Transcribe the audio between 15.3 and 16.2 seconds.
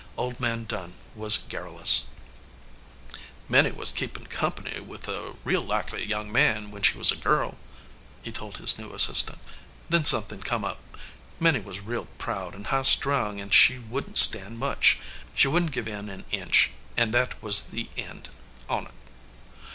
She wouldn t give in